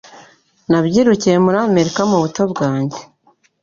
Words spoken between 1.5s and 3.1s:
Amerika mubuto bwanjye